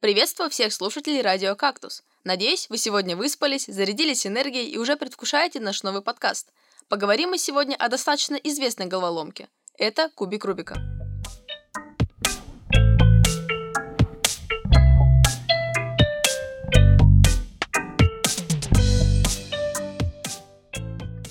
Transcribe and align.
Приветствую 0.00 0.48
всех 0.48 0.72
слушателей 0.72 1.22
Радио 1.22 1.56
Кактус. 1.56 2.04
Надеюсь, 2.22 2.68
вы 2.70 2.78
сегодня 2.78 3.16
выспались, 3.16 3.66
зарядились 3.66 4.28
энергией 4.28 4.70
и 4.70 4.78
уже 4.78 4.96
предвкушаете 4.96 5.58
наш 5.58 5.82
новый 5.82 6.02
подкаст. 6.02 6.52
Поговорим 6.88 7.30
мы 7.30 7.38
сегодня 7.38 7.74
о 7.74 7.88
достаточно 7.88 8.36
известной 8.36 8.86
головоломке. 8.86 9.48
Это 9.76 10.08
кубик 10.14 10.44
Рубика. 10.44 10.76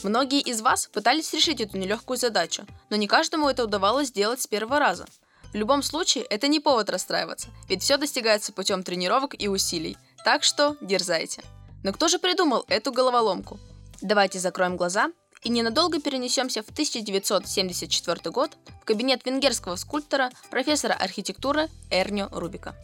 Многие 0.04 0.42
из 0.42 0.60
вас 0.60 0.88
пытались 0.88 1.34
решить 1.34 1.62
эту 1.62 1.78
нелегкую 1.78 2.18
задачу, 2.18 2.66
но 2.90 2.98
не 2.98 3.08
каждому 3.08 3.48
это 3.48 3.64
удавалось 3.64 4.10
сделать 4.10 4.42
с 4.42 4.48
первого 4.48 4.78
раза. 4.78 5.06
В 5.58 5.60
любом 5.60 5.82
случае, 5.82 6.24
это 6.26 6.48
не 6.48 6.60
повод 6.60 6.88
расстраиваться, 6.88 7.48
ведь 7.68 7.82
все 7.82 7.98
достигается 7.98 8.54
путем 8.54 8.84
тренировок 8.84 9.34
и 9.42 9.48
усилий, 9.48 9.98
так 10.24 10.44
что 10.44 10.78
дерзайте. 10.82 11.42
Но 11.84 11.92
кто 11.94 12.10
же 12.10 12.20
придумал 12.20 12.64
эту 12.68 12.92
головоломку? 12.92 13.60
Давайте 14.00 14.38
закроем 14.38 14.78
глаза 14.78 15.12
и 15.42 15.50
ненадолго 15.50 16.00
перенесемся 16.00 16.62
в 16.62 16.70
1974 16.70 18.30
год 18.30 18.52
в 18.84 18.86
кабинет 18.86 19.26
венгерского 19.26 19.78
скульптора, 19.78 20.30
профессора 20.52 20.94
архитектуры 20.94 21.70
Эрньо 21.90 22.30
Рубика. 22.32 22.76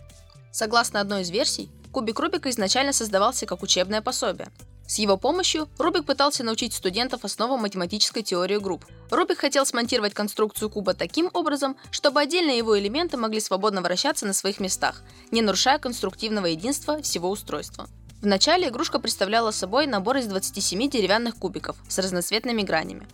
Согласно 0.51 0.99
одной 0.99 1.21
из 1.21 1.29
версий, 1.29 1.69
кубик 1.91 2.19
Рубика 2.19 2.49
изначально 2.49 2.91
создавался 2.91 3.45
как 3.45 3.61
учебное 3.61 4.01
пособие, 4.01 4.49
с 4.85 4.99
его 4.99 5.17
помощью 5.17 5.69
Рубик 5.77 6.05
пытался 6.05 6.43
научить 6.43 6.73
студентов 6.73 7.23
основам 7.23 7.61
математической 7.61 8.21
теории 8.21 8.57
групп. 8.57 8.85
Рубик 9.09 9.39
хотел 9.39 9.65
смонтировать 9.65 10.13
конструкцию 10.13 10.69
куба 10.69 10.93
таким 10.93 11.29
образом, 11.33 11.77
чтобы 11.91 12.21
отдельные 12.21 12.57
его 12.57 12.77
элементы 12.77 13.17
могли 13.17 13.39
свободно 13.39 13.81
вращаться 13.81 14.25
на 14.25 14.33
своих 14.33 14.59
местах, 14.59 15.03
не 15.31 15.41
нарушая 15.41 15.79
конструктивного 15.79 16.47
единства 16.47 17.01
всего 17.01 17.29
устройства. 17.29 17.87
Вначале 18.21 18.69
игрушка 18.69 18.99
представляла 18.99 19.51
собой 19.51 19.87
набор 19.87 20.17
из 20.17 20.27
27 20.27 20.89
деревянных 20.89 21.35
кубиков 21.35 21.75
с 21.89 21.97
разноцветными 21.99 22.61
гранями. 22.61 23.07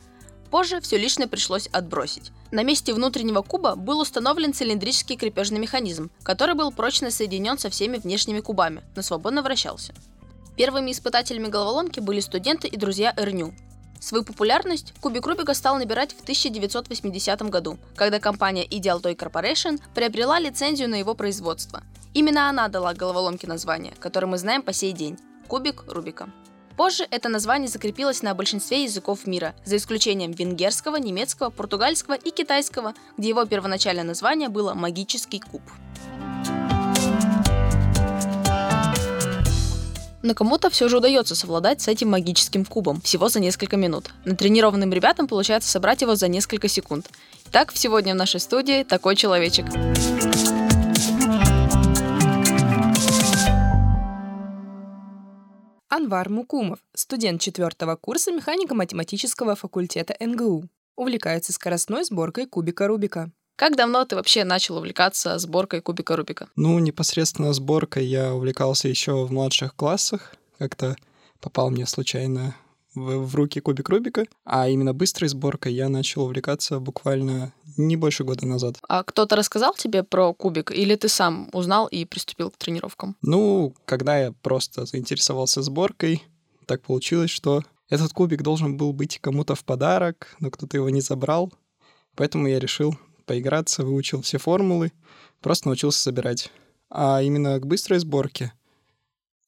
Позже 0.52 0.82
все 0.82 0.98
лишнее 0.98 1.28
пришлось 1.28 1.68
отбросить. 1.68 2.32
На 2.52 2.64
месте 2.64 2.94
внутреннего 2.94 3.42
куба 3.44 3.76
был 3.76 4.00
установлен 4.00 4.54
цилиндрический 4.54 5.16
крепежный 5.16 5.60
механизм, 5.60 6.10
который 6.24 6.56
был 6.56 6.72
прочно 6.72 7.12
соединен 7.12 7.58
со 7.60 7.70
всеми 7.70 7.98
внешними 7.98 8.40
кубами, 8.40 8.84
но 8.96 9.04
свободно 9.04 9.44
вращался. 9.44 9.94
Первыми 10.60 10.92
испытателями 10.92 11.48
головоломки 11.48 12.02
были 12.02 12.20
студенты 12.20 12.68
и 12.68 12.76
друзья 12.76 13.14
Эрню. 13.16 13.54
Свою 14.02 14.26
популярность 14.26 14.94
кубик 15.00 15.26
Рубика 15.26 15.54
стал 15.54 15.78
набирать 15.78 16.14
в 16.14 16.22
1980 16.24 17.44
году, 17.44 17.78
когда 17.96 18.20
компания 18.20 18.66
Ideal 18.66 19.02
Toy 19.02 19.16
Corporation 19.16 19.80
приобрела 19.96 20.38
лицензию 20.38 20.90
на 20.90 20.96
его 20.96 21.16
производство. 21.16 21.82
Именно 22.14 22.50
она 22.50 22.68
дала 22.68 22.94
головоломке 22.94 23.48
название, 23.48 23.94
которое 24.02 24.28
мы 24.28 24.38
знаем 24.38 24.62
по 24.62 24.74
сей 24.74 24.92
день– 24.92 25.18
кубик 25.48 25.86
Рубика. 25.88 26.28
Позже 26.76 27.08
это 27.10 27.30
название 27.30 27.70
закрепилось 27.70 28.22
на 28.22 28.34
большинстве 28.34 28.84
языков 28.84 29.26
мира, 29.28 29.56
за 29.64 29.78
исключением 29.78 30.32
венгерского, 30.32 30.98
немецкого, 30.98 31.52
португальского 31.52 32.16
и 32.16 32.32
китайского, 32.32 32.96
где 33.18 33.30
его 33.30 33.46
первоначальное 33.46 34.04
название 34.04 34.50
было 34.50 34.74
«магический 34.74 35.40
куб». 35.40 35.62
Но 40.22 40.34
кому-то 40.34 40.70
все 40.70 40.90
же 40.90 40.98
удается 40.98 41.36
совладать 41.36 41.82
с 41.82 41.88
этим 41.88 42.10
магическим 42.10 42.66
кубом 42.66 43.00
всего 43.02 43.30
за 43.30 43.40
несколько 43.40 43.78
минут. 43.78 44.12
Натренированным 44.26 44.92
ребятам 44.92 45.28
получается 45.28 45.72
собрать 45.72 46.02
его 46.02 46.16
за 46.16 46.28
несколько 46.28 46.68
секунд. 46.68 47.10
Итак, 47.48 47.72
сегодня 47.74 48.14
в 48.14 48.18
нашей 48.18 48.40
студии 48.40 48.84
такой 48.84 49.16
человечек. 49.16 49.66
Анвар 55.88 56.30
Мукумов, 56.30 56.80
студент 56.94 57.42
четвертого 57.42 57.96
курса 57.96 58.32
механико-математического 58.32 59.56
факультета 59.56 60.16
НГУ. 60.20 60.66
Увлекается 60.96 61.54
скоростной 61.54 62.04
сборкой 62.04 62.46
кубика 62.46 62.88
Рубика. 62.88 63.32
Как 63.60 63.76
давно 63.76 64.06
ты 64.06 64.16
вообще 64.16 64.46
начал 64.46 64.78
увлекаться 64.78 65.38
сборкой 65.38 65.82
кубика 65.82 66.16
Рубика? 66.16 66.48
Ну, 66.56 66.80
непосредственно 66.80 67.52
сборкой 67.52 68.06
я 68.06 68.34
увлекался 68.34 68.88
еще 68.88 69.26
в 69.26 69.34
младших 69.34 69.76
классах. 69.76 70.34
Как-то 70.58 70.96
попал 71.42 71.70
мне 71.70 71.86
случайно 71.86 72.56
в, 72.96 73.18
в 73.18 73.36
руки 73.36 73.60
кубик 73.60 73.90
Рубика, 73.90 74.24
а 74.46 74.70
именно 74.70 74.94
быстрой 74.94 75.28
сборкой 75.28 75.74
я 75.74 75.90
начал 75.90 76.24
увлекаться 76.24 76.80
буквально 76.80 77.52
не 77.76 77.98
больше 77.98 78.24
года 78.24 78.46
назад. 78.46 78.78
А 78.88 79.04
кто-то 79.04 79.36
рассказал 79.36 79.74
тебе 79.74 80.04
про 80.04 80.34
кубик, 80.34 80.72
или 80.72 80.96
ты 80.96 81.10
сам 81.10 81.50
узнал 81.52 81.88
и 81.88 82.06
приступил 82.06 82.52
к 82.52 82.58
тренировкам? 82.58 83.18
Ну, 83.22 83.76
когда 83.84 84.18
я 84.18 84.32
просто 84.32 84.86
заинтересовался 84.86 85.64
сборкой, 85.64 86.24
так 86.66 86.82
получилось, 86.82 87.30
что 87.30 87.66
этот 87.90 88.14
кубик 88.14 88.42
должен 88.42 88.78
был 88.78 88.94
быть 88.94 89.20
кому-то 89.20 89.56
в 89.56 89.66
подарок, 89.66 90.38
но 90.40 90.50
кто-то 90.50 90.78
его 90.78 90.90
не 90.90 91.02
забрал, 91.02 91.52
поэтому 92.16 92.48
я 92.48 92.58
решил 92.58 92.96
поиграться, 93.30 93.86
выучил 93.86 94.24
все 94.24 94.40
формулы, 94.40 94.92
просто 95.40 95.68
научился 95.68 96.00
собирать. 96.00 96.52
А 96.90 97.22
именно 97.22 97.60
к 97.60 97.68
быстрой 97.68 98.00
сборке, 98.00 98.54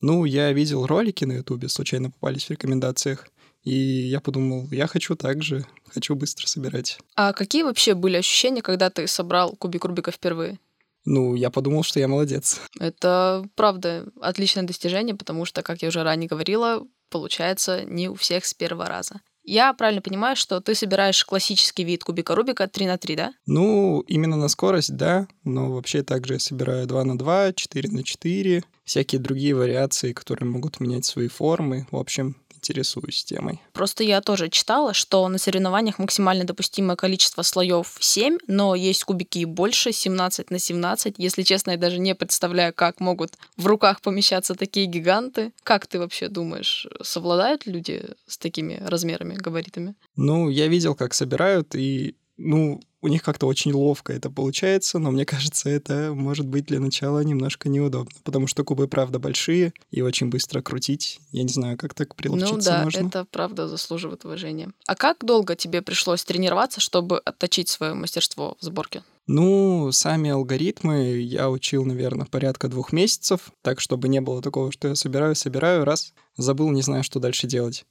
ну, 0.02 0.25
я 0.25 0.53
видел 0.53 0.86
ролики 0.86 1.25
на 1.25 1.34
Ютубе, 1.34 1.68
случайно 1.68 2.12
попались 2.12 2.46
в 2.46 2.52
рекомендациях, 2.52 3.28
и 3.64 3.74
я 3.74 4.20
подумал, 4.20 4.68
я 4.70 4.86
хочу 4.86 5.16
так 5.16 5.41
же, 5.41 5.66
хочу 5.88 6.14
быстро 6.16 6.46
собирать. 6.46 7.00
А 7.16 7.34
какие 7.34 7.64
вообще 7.64 7.96
были 7.96 8.18
ощущения, 8.18 8.62
когда 8.62 8.91
ты 8.91 9.08
собрал 9.08 9.56
кубик 9.56 9.86
Рубика 9.86 10.12
впервые? 10.12 10.59
Ну, 11.03 11.34
я 11.34 11.50
подумал, 11.50 11.81
что 11.81 12.00
я 12.00 12.08
молодец. 12.08 12.62
Это, 12.80 13.44
правда, 13.56 14.06
отличное 14.22 14.64
достижение, 14.64 15.16
потому 15.16 15.46
что, 15.46 15.64
как 15.64 15.81
я 15.81 15.88
уже 15.88 16.03
ранее 16.03 16.30
говорила, 16.30 16.86
получается 17.09 17.84
не 17.84 18.09
у 18.09 18.14
всех 18.14 18.46
с 18.46 18.53
первого 18.53 18.86
раза. 18.86 19.22
Я 19.52 19.74
правильно 19.74 20.02
понимаю, 20.02 20.38
что 20.38 20.62
ты 20.62 20.76
собираешь 20.76 21.26
классический 21.26 21.84
вид 21.84 22.06
кубика 22.06 22.36
Рубика 22.36 22.70
3 22.70 22.88
на 22.88 22.98
3, 22.98 23.16
да? 23.18 23.34
Ну, 23.46 24.00
именно 24.08 24.38
на 24.38 24.48
скорость, 24.48 24.96
да. 24.96 25.28
Но 25.44 25.74
вообще 25.74 26.04
также 26.04 26.36
я 26.36 26.40
собираю 26.40 26.88
2 26.88 27.04
на 27.04 27.18
2, 27.18 27.52
4 27.52 27.90
на 27.90 28.02
4, 28.02 28.64
всякие 28.86 29.20
другие 29.20 29.54
вариации, 29.54 30.14
которые 30.14 30.48
могут 30.48 30.80
менять 30.80 31.04
свои 31.04 31.28
формы. 31.28 31.86
В 31.92 31.98
общем, 31.98 32.41
интересуюсь 32.62 33.24
темой. 33.24 33.60
Просто 33.74 34.04
я 34.04 34.22
тоже 34.22 34.50
читала, 34.50 34.94
что 34.94 35.28
на 35.28 35.40
соревнованиях 35.40 35.98
максимально 35.98 36.44
допустимое 36.44 36.96
количество 36.96 37.42
слоев 37.42 37.98
7, 38.00 38.38
но 38.48 38.76
есть 38.76 39.04
кубики 39.04 39.46
больше, 39.46 39.92
17 39.92 40.52
на 40.52 40.60
17. 40.60 41.16
Если 41.18 41.42
честно, 41.42 41.72
я 41.72 41.78
даже 41.78 41.98
не 41.98 42.14
представляю, 42.14 42.74
как 42.74 43.00
могут 43.00 43.34
в 43.58 43.66
руках 43.66 44.02
помещаться 44.02 44.54
такие 44.54 44.86
гиганты. 44.86 45.52
Как 45.64 45.88
ты 45.88 45.98
вообще 45.98 46.28
думаешь, 46.28 46.88
совладают 47.02 47.66
люди 47.66 48.04
с 48.28 48.38
такими 48.38 48.80
размерами, 48.86 49.34
габаритами? 49.34 49.96
Ну, 50.16 50.50
я 50.50 50.68
видел, 50.68 50.94
как 50.94 51.14
собирают, 51.14 51.74
и 51.74 52.16
ну, 52.41 52.81
у 53.02 53.07
них 53.07 53.24
как-то 53.24 53.47
очень 53.47 53.74
ловко 53.74 54.13
это 54.13 54.29
получается, 54.29 55.00
но 55.00 55.12
мне 55.12 55.25
кажется, 55.25 55.69
это 55.69 56.13
может 56.13 56.47
быть 56.47 56.66
для 56.66 56.79
начала 56.79 57.19
немножко 57.19 57.69
неудобно, 57.69 58.12
потому 58.24 58.47
что 58.47 58.63
кубы, 58.63 58.88
правда, 58.88 59.19
большие, 59.19 59.74
и 59.90 60.02
очень 60.02 60.29
быстро 60.29 60.62
крутить. 60.62 61.19
Я 61.31 61.44
не 61.44 61.50
знаю, 61.50 61.78
как 61.78 61.94
так 61.94 62.16
приловчиться 62.16 62.56
Ну 62.56 62.62
да, 62.62 62.84
можно. 62.84 63.07
это 63.07 63.25
правда 63.25 63.68
заслуживает 63.68 64.25
уважения. 64.25 64.72
А 64.88 64.96
как 64.96 65.24
долго 65.25 65.56
тебе 65.56 65.81
пришлось 65.81 66.24
тренироваться, 66.24 66.79
чтобы 66.79 67.19
отточить 67.19 67.69
свое 67.69 67.94
мастерство 67.94 68.56
в 68.59 68.63
сборке? 68.63 69.03
Ну, 69.28 69.91
сами 69.91 70.31
алгоритмы 70.31 71.19
я 71.19 71.50
учил, 71.50 71.85
наверное, 71.85 72.25
порядка 72.25 72.68
двух 72.68 72.91
месяцев, 72.91 73.52
так, 73.62 73.79
чтобы 73.79 74.09
не 74.09 74.19
было 74.19 74.41
такого, 74.41 74.72
что 74.72 74.90
я 74.90 74.96
собираю, 74.96 75.35
собираю, 75.35 75.85
раз, 75.85 76.13
забыл, 76.38 76.69
не 76.72 76.81
знаю, 76.81 77.03
что 77.03 77.19
дальше 77.19 77.47
делать. 77.47 77.85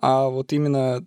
А 0.00 0.28
вот 0.28 0.52
именно 0.52 1.06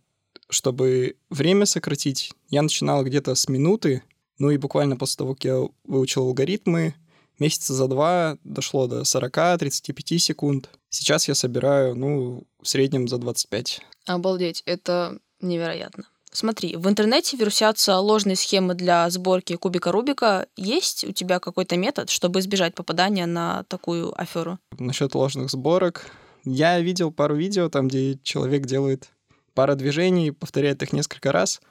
чтобы 0.50 1.16
время 1.30 1.66
сократить, 1.66 2.32
я 2.50 2.62
начинал 2.62 3.04
где-то 3.04 3.36
с 3.36 3.48
минуты, 3.48 4.04
ну 4.40 4.50
и 4.50 4.58
буквально 4.58 4.98
после 4.98 5.18
того, 5.18 5.34
как 5.34 5.44
я 5.46 5.68
выучил 5.84 6.24
алгоритмы, 6.24 6.96
месяца 7.40 7.74
за 7.74 7.88
два 7.88 8.38
дошло 8.44 8.88
до 8.88 9.02
40-35 9.02 10.18
секунд. 10.18 10.70
Сейчас 10.90 11.28
я 11.28 11.36
собираю, 11.36 11.96
ну, 11.96 12.44
в 12.62 12.68
среднем 12.68 13.08
за 13.08 13.18
25. 13.18 13.82
Обалдеть, 14.06 14.64
это 14.66 15.20
невероятно. 15.42 16.06
Смотри, 16.32 16.76
в 16.76 16.88
интернете 16.88 17.36
вирусятся 17.38 17.98
ложные 17.98 18.36
схемы 18.36 18.76
для 18.76 19.10
сборки 19.10 19.56
кубика 19.56 19.92
Рубика. 19.92 20.48
Есть 20.56 21.04
у 21.04 21.12
тебя 21.12 21.40
какой-то 21.40 21.78
метод, 21.78 22.10
чтобы 22.10 22.40
избежать 22.40 22.76
попадания 22.76 23.26
на 23.26 23.64
такую 23.64 24.20
аферу? 24.20 24.60
Насчет 24.78 25.16
ложных 25.16 25.50
сборок. 25.50 26.12
Я 26.44 26.80
видел 26.80 27.12
пару 27.12 27.36
видео, 27.36 27.70
там, 27.70 27.88
где 27.88 28.20
человек 28.24 28.66
делает 28.66 29.10
пара 29.58 29.74
движений, 29.74 30.30
повторяет 30.30 30.84
их 30.84 30.94
несколько 30.94 31.32
раз. 31.32 31.62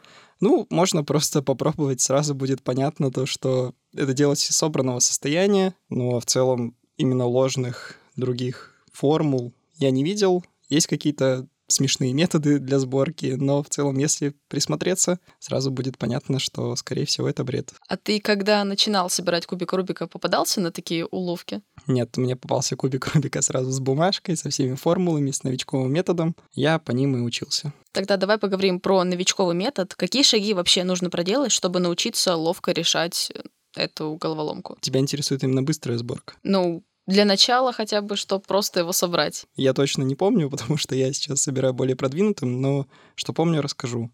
Ну, 0.41 0.67
можно 0.71 1.05
просто 1.05 1.41
попробовать, 1.41 2.01
сразу 2.01 2.35
будет 2.35 2.61
понятно 2.61 3.13
то, 3.13 3.27
что 3.27 3.75
это 3.95 4.13
делать 4.13 4.41
из 4.41 4.57
собранного 4.57 4.99
состояния, 4.99 5.73
но 5.89 6.19
в 6.19 6.27
целом 6.27 6.75
именно 6.97 7.27
ложных 7.27 7.95
других 8.17 8.75
формул 8.93 9.53
я 9.77 9.93
не 9.93 10.03
видел. 10.03 10.45
Есть 10.69 10.89
какие-то 10.89 11.47
смешные 11.69 12.13
методы 12.13 12.59
для 12.59 12.79
сборки, 12.79 13.37
но 13.39 13.63
в 13.63 13.69
целом, 13.69 13.99
если 13.99 14.35
присмотреться, 14.49 15.19
сразу 15.39 15.71
будет 15.71 15.99
понятно, 15.99 16.39
что, 16.39 16.75
скорее 16.77 17.07
всего, 17.07 17.29
это 17.29 17.45
бред. 17.45 17.73
А 17.89 17.97
ты, 17.97 18.21
когда 18.21 18.63
начинал 18.65 19.11
собирать 19.11 19.47
кубик 19.47 19.73
Рубика, 19.73 20.07
попадался 20.07 20.61
на 20.61 20.71
такие 20.71 21.07
уловки? 21.07 21.63
Нет, 21.87 22.17
мне 22.17 22.37
попался 22.37 22.77
кубик 22.77 23.09
Рубика 23.15 23.43
сразу 23.43 23.71
с 23.71 23.81
бумажкой, 23.81 24.37
со 24.37 24.51
всеми 24.51 24.75
формулами, 24.75 25.31
с 25.31 25.43
новичковым 25.43 25.93
методом. 25.93 26.37
Я 26.53 26.79
по 26.79 26.93
ним 26.93 27.17
и 27.17 27.21
учился. 27.21 27.73
Тогда 27.93 28.17
давай 28.17 28.39
поговорим 28.39 28.81
про 28.81 29.05
новичковый 29.05 29.55
метод. 29.55 29.95
Какие 29.95 30.23
шаги 30.23 30.55
вообще 30.55 30.85
нужно 30.85 31.11
проделать, 31.11 31.53
чтобы 31.53 31.81
научиться 31.81 32.37
ловко 32.37 32.73
решать 32.73 33.33
эту 33.75 34.17
головоломку? 34.17 34.77
Тебя 34.81 35.01
интересует 35.01 35.45
именно 35.45 35.63
быстрая 35.63 35.99
сборка? 35.99 36.35
Ну, 36.43 36.85
для 37.07 37.25
начала 37.25 37.73
хотя 37.73 38.03
бы, 38.03 38.17
чтобы 38.17 38.45
просто 38.45 38.81
его 38.81 38.93
собрать. 38.93 39.47
Я 39.57 39.73
точно 39.73 40.03
не 40.03 40.15
помню, 40.15 40.51
потому 40.51 40.77
что 40.77 40.95
я 40.95 41.13
сейчас 41.13 41.43
собираю 41.43 41.75
более 41.75 41.97
продвинутым, 41.97 42.61
но 42.61 42.87
что 43.15 43.33
помню, 43.33 43.63
расскажу. 43.63 44.11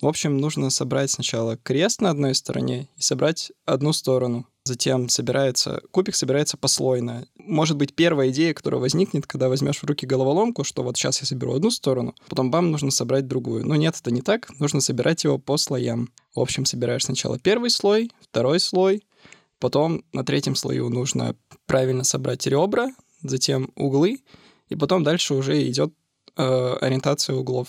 В 0.00 0.06
общем, 0.06 0.38
нужно 0.38 0.70
собрать 0.70 1.10
сначала 1.10 1.56
крест 1.56 2.00
на 2.00 2.10
одной 2.10 2.32
стороне 2.36 2.88
и 2.96 3.02
собрать 3.02 3.50
одну 3.66 3.92
сторону. 3.92 4.46
Затем 4.64 5.08
собирается, 5.08 5.80
кубик 5.90 6.14
собирается 6.14 6.56
послойно. 6.56 7.26
Может 7.36 7.76
быть, 7.76 7.96
первая 7.96 8.28
идея, 8.28 8.54
которая 8.54 8.80
возникнет, 8.80 9.26
когда 9.26 9.48
возьмешь 9.48 9.78
в 9.78 9.84
руки 9.84 10.06
головоломку, 10.06 10.62
что 10.62 10.84
вот 10.84 10.96
сейчас 10.96 11.20
я 11.20 11.26
соберу 11.26 11.54
одну 11.54 11.70
сторону, 11.70 12.14
потом 12.28 12.50
бам, 12.50 12.70
нужно 12.70 12.92
собрать 12.92 13.26
другую. 13.26 13.66
Но 13.66 13.74
нет, 13.74 13.96
это 13.98 14.12
не 14.12 14.20
так, 14.20 14.50
нужно 14.60 14.80
собирать 14.80 15.24
его 15.24 15.38
по 15.38 15.56
слоям. 15.56 16.10
В 16.34 16.40
общем, 16.40 16.64
собираешь 16.64 17.06
сначала 17.06 17.38
первый 17.38 17.70
слой, 17.70 18.12
второй 18.20 18.60
слой, 18.60 19.02
потом 19.58 20.04
на 20.12 20.24
третьем 20.24 20.54
слою 20.54 20.88
нужно 20.88 21.36
правильно 21.66 22.04
собрать 22.04 22.46
ребра, 22.46 22.90
затем 23.22 23.70
углы, 23.74 24.20
и 24.68 24.76
потом 24.76 25.04
дальше 25.04 25.34
уже 25.34 25.66
идет 25.68 25.92
э, 26.36 26.76
ориентация 26.80 27.36
углов. 27.36 27.68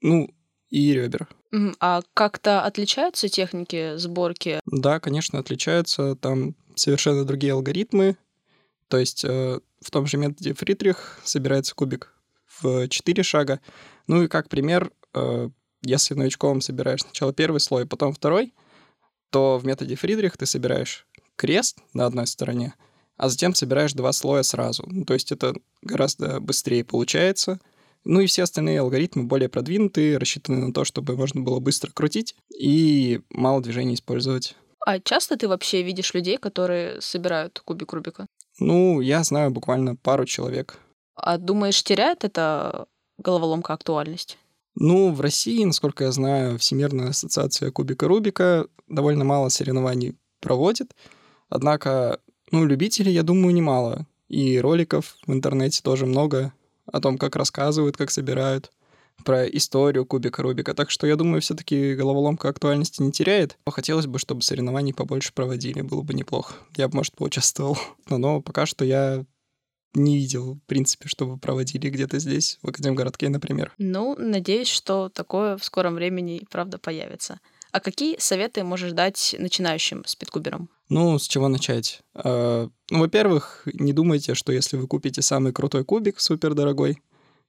Ну, 0.00 0.30
и 0.70 0.92
ребер. 0.92 1.28
А 1.80 2.02
как-то 2.14 2.62
отличаются 2.62 3.28
техники 3.28 3.96
сборки? 3.96 4.60
Да, 4.66 5.00
конечно, 5.00 5.38
отличаются. 5.38 6.14
Там 6.16 6.54
совершенно 6.74 7.24
другие 7.24 7.54
алгоритмы. 7.54 8.16
То 8.88 8.98
есть 8.98 9.24
э, 9.24 9.60
в 9.80 9.90
том 9.90 10.06
же 10.06 10.16
методе 10.16 10.54
Фридрих 10.54 11.20
собирается 11.24 11.74
кубик 11.74 12.14
в 12.60 12.88
4 12.88 13.22
шага. 13.22 13.60
Ну 14.06 14.22
и 14.22 14.28
как 14.28 14.48
пример, 14.48 14.90
э, 15.14 15.48
если 15.82 16.14
новичком 16.14 16.60
собираешь 16.60 17.02
сначала 17.02 17.32
первый 17.32 17.60
слой, 17.60 17.86
потом 17.86 18.12
второй, 18.12 18.54
то 19.30 19.58
в 19.58 19.66
методе 19.66 19.94
Фридрих 19.94 20.36
ты 20.36 20.46
собираешь 20.46 21.06
крест 21.38 21.78
на 21.94 22.04
одной 22.04 22.26
стороне, 22.26 22.74
а 23.16 23.28
затем 23.28 23.54
собираешь 23.54 23.94
два 23.94 24.12
слоя 24.12 24.42
сразу. 24.42 24.84
Ну, 24.86 25.04
то 25.04 25.14
есть 25.14 25.32
это 25.32 25.54
гораздо 25.82 26.40
быстрее 26.40 26.84
получается— 26.84 27.58
ну 28.04 28.20
и 28.20 28.26
все 28.26 28.44
остальные 28.44 28.80
алгоритмы 28.80 29.24
более 29.24 29.48
продвинутые, 29.48 30.18
рассчитаны 30.18 30.66
на 30.66 30.72
то, 30.72 30.84
чтобы 30.84 31.16
можно 31.16 31.42
было 31.42 31.60
быстро 31.60 31.90
крутить 31.92 32.34
и 32.58 33.20
мало 33.30 33.60
движений 33.60 33.94
использовать. 33.94 34.56
А 34.86 34.98
часто 35.00 35.36
ты 35.36 35.48
вообще 35.48 35.82
видишь 35.82 36.14
людей, 36.14 36.38
которые 36.38 37.00
собирают 37.00 37.60
кубик 37.64 37.92
Рубика? 37.92 38.26
Ну, 38.58 39.00
я 39.00 39.22
знаю 39.24 39.50
буквально 39.50 39.96
пару 39.96 40.24
человек. 40.24 40.78
А 41.14 41.36
думаешь, 41.36 41.82
теряет 41.82 42.24
это 42.24 42.86
головоломка 43.18 43.74
актуальность? 43.74 44.38
Ну, 44.74 45.12
в 45.12 45.20
России, 45.20 45.64
насколько 45.64 46.04
я 46.04 46.12
знаю, 46.12 46.58
Всемирная 46.58 47.10
ассоциация 47.10 47.70
кубика 47.70 48.08
Рубика 48.08 48.68
довольно 48.86 49.24
мало 49.24 49.48
соревнований 49.48 50.16
проводит. 50.40 50.94
Однако, 51.48 52.20
ну, 52.50 52.64
любителей, 52.64 53.12
я 53.12 53.22
думаю, 53.22 53.54
немало. 53.54 54.06
И 54.28 54.58
роликов 54.58 55.16
в 55.26 55.32
интернете 55.32 55.82
тоже 55.82 56.06
много 56.06 56.52
о 56.86 57.00
том, 57.00 57.18
как 57.18 57.36
рассказывают, 57.36 57.96
как 57.96 58.10
собирают, 58.10 58.70
про 59.24 59.46
историю 59.46 60.06
кубика 60.06 60.42
Рубика. 60.42 60.74
Так 60.74 60.90
что 60.90 61.06
я 61.06 61.16
думаю, 61.16 61.40
все-таки 61.40 61.94
головоломка 61.94 62.48
актуальности 62.48 63.02
не 63.02 63.12
теряет. 63.12 63.58
Но 63.66 63.72
хотелось 63.72 64.06
бы, 64.06 64.18
чтобы 64.18 64.42
соревнований 64.42 64.94
побольше 64.94 65.32
проводили, 65.32 65.80
было 65.82 66.02
бы 66.02 66.14
неплохо. 66.14 66.54
Я 66.76 66.88
бы, 66.88 66.96
может, 66.96 67.16
поучаствовал. 67.16 67.78
Но 68.08 68.40
пока 68.40 68.66
что 68.66 68.84
я 68.84 69.24
не 69.94 70.16
видел, 70.16 70.54
в 70.54 70.66
принципе, 70.66 71.08
чтобы 71.08 71.38
проводили 71.38 71.88
где-то 71.88 72.18
здесь, 72.18 72.58
в 72.62 72.68
Академгородке, 72.68 73.28
например. 73.28 73.72
Ну, 73.78 74.14
надеюсь, 74.18 74.68
что 74.68 75.08
такое 75.08 75.56
в 75.56 75.64
скором 75.64 75.94
времени, 75.94 76.46
правда, 76.50 76.78
появится. 76.78 77.40
А 77.70 77.80
какие 77.80 78.18
советы 78.18 78.64
можешь 78.64 78.92
дать 78.92 79.36
начинающим 79.38 80.04
спидкуберам? 80.06 80.70
Ну, 80.88 81.18
с 81.18 81.28
чего 81.28 81.48
начать? 81.48 82.00
Uh, 82.14 82.70
ну, 82.90 83.00
во-первых, 83.00 83.62
не 83.72 83.92
думайте, 83.92 84.34
что 84.34 84.52
если 84.52 84.76
вы 84.76 84.86
купите 84.86 85.20
самый 85.20 85.52
крутой 85.52 85.84
кубик, 85.84 86.18
супер 86.18 86.54
дорогой, 86.54 87.02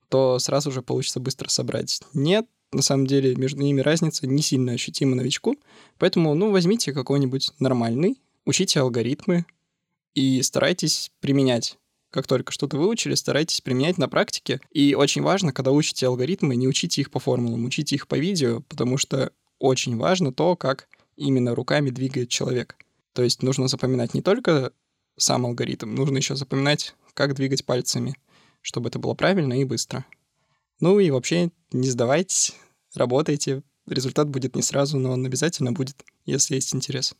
то 0.09 0.39
сразу 0.39 0.71
же 0.71 0.81
получится 0.81 1.19
быстро 1.19 1.47
собрать. 1.49 2.01
Нет, 2.13 2.47
на 2.71 2.81
самом 2.81 3.07
деле 3.07 3.35
между 3.35 3.61
ними 3.61 3.81
разница 3.81 4.27
не 4.27 4.41
сильно 4.41 4.73
ощутима 4.73 5.15
новичку, 5.15 5.55
поэтому, 5.97 6.33
ну, 6.35 6.51
возьмите 6.51 6.91
какой-нибудь 6.91 7.51
нормальный, 7.59 8.19
учите 8.45 8.81
алгоритмы 8.81 9.45
и 10.13 10.41
старайтесь 10.41 11.11
применять. 11.21 11.77
Как 12.11 12.25
только 12.25 12.51
что-то 12.51 12.77
выучили, 12.77 13.13
старайтесь 13.13 13.61
применять 13.61 13.99
на 13.99 14.09
практике. 14.09 14.59
И 14.71 14.95
очень 14.95 15.21
важно, 15.21 15.53
когда 15.53 15.71
учите 15.71 16.07
алгоритмы, 16.07 16.55
не 16.55 16.67
учите 16.67 17.01
их 17.01 17.11
по 17.11 17.19
формулам, 17.19 17.65
учите 17.65 17.95
их 17.95 18.07
по 18.07 18.15
видео, 18.15 18.61
потому 18.61 18.97
что 18.97 19.31
очень 19.59 19.97
важно 19.97 20.33
то, 20.33 20.55
как 20.55 20.87
именно 21.15 21.53
руками 21.53 21.89
двигает 21.89 22.29
человек. 22.29 22.77
То 23.13 23.23
есть 23.23 23.43
нужно 23.43 23.67
запоминать 23.67 24.13
не 24.13 24.21
только 24.21 24.71
сам 25.17 25.45
алгоритм, 25.45 25.93
нужно 25.93 26.17
еще 26.17 26.35
запоминать, 26.35 26.95
как 27.13 27.35
двигать 27.35 27.65
пальцами, 27.65 28.15
чтобы 28.61 28.89
это 28.89 28.99
было 28.99 29.13
правильно 29.13 29.59
и 29.59 29.65
быстро. 29.65 30.05
Ну 30.79 30.99
и 30.99 31.11
вообще 31.11 31.51
не 31.71 31.89
сдавайтесь, 31.89 32.55
работайте. 32.95 33.63
Результат 33.85 34.29
будет 34.29 34.55
не 34.55 34.61
сразу, 34.61 34.97
но 34.97 35.11
он 35.11 35.25
обязательно 35.25 35.71
будет, 35.71 36.05
если 36.25 36.55
есть 36.55 36.73
интерес. 36.73 37.15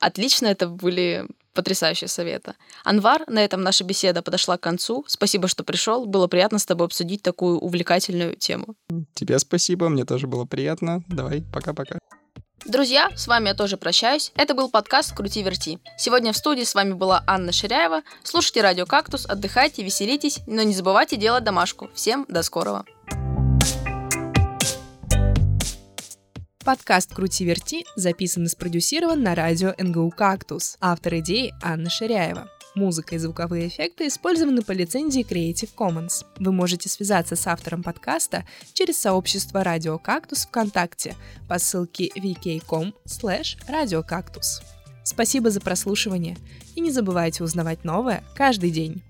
Отлично, 0.00 0.46
это 0.46 0.68
были 0.68 1.26
потрясающие 1.54 2.06
советы. 2.06 2.54
Анвар, 2.84 3.24
на 3.26 3.44
этом 3.44 3.62
наша 3.62 3.82
беседа 3.82 4.22
подошла 4.22 4.56
к 4.56 4.60
концу. 4.60 5.04
Спасибо, 5.08 5.48
что 5.48 5.64
пришел. 5.64 6.06
Было 6.06 6.28
приятно 6.28 6.60
с 6.60 6.66
тобой 6.66 6.86
обсудить 6.86 7.22
такую 7.22 7.58
увлекательную 7.58 8.36
тему. 8.36 8.76
Тебе 9.14 9.38
спасибо, 9.40 9.88
мне 9.88 10.04
тоже 10.04 10.28
было 10.28 10.44
приятно. 10.44 11.02
Давай, 11.08 11.42
пока-пока. 11.52 11.98
Друзья, 12.64 13.10
с 13.16 13.26
вами 13.26 13.48
я 13.48 13.54
тоже 13.54 13.76
прощаюсь. 13.76 14.32
Это 14.36 14.54
был 14.54 14.68
подкаст 14.68 15.14
«Крути-верти». 15.14 15.78
Сегодня 15.96 16.32
в 16.32 16.36
студии 16.36 16.64
с 16.64 16.74
вами 16.74 16.92
была 16.92 17.24
Анна 17.26 17.50
Ширяева. 17.50 18.02
Слушайте 18.22 18.62
радио 18.62 18.84
«Кактус», 18.84 19.26
отдыхайте, 19.26 19.82
веселитесь, 19.82 20.40
но 20.46 20.62
не 20.62 20.74
забывайте 20.74 21.16
делать 21.16 21.44
домашку. 21.44 21.88
Всем 21.94 22.26
до 22.28 22.42
скорого. 22.42 22.84
Подкаст 26.68 27.14
«Крути-верти» 27.14 27.86
записан 27.96 28.44
и 28.44 28.48
спродюсирован 28.48 29.22
на 29.22 29.34
радио 29.34 29.72
НГУ 29.78 30.10
«Кактус». 30.10 30.76
Автор 30.82 31.14
идеи 31.14 31.54
Анна 31.62 31.88
Ширяева. 31.88 32.50
Музыка 32.74 33.14
и 33.14 33.18
звуковые 33.18 33.68
эффекты 33.68 34.06
использованы 34.06 34.60
по 34.60 34.72
лицензии 34.72 35.24
Creative 35.26 35.70
Commons. 35.74 36.26
Вы 36.38 36.52
можете 36.52 36.90
связаться 36.90 37.36
с 37.36 37.46
автором 37.46 37.82
подкаста 37.82 38.44
через 38.74 39.00
сообщество 39.00 39.64
«Радио 39.64 39.96
Кактус» 39.98 40.44
ВКонтакте 40.44 41.16
по 41.48 41.58
ссылке 41.58 42.10
vk.com 42.14 42.92
radiocactus. 43.06 44.60
Спасибо 45.04 45.48
за 45.48 45.62
прослушивание 45.62 46.36
и 46.74 46.82
не 46.82 46.90
забывайте 46.90 47.44
узнавать 47.44 47.82
новое 47.84 48.22
каждый 48.36 48.72
день. 48.72 49.02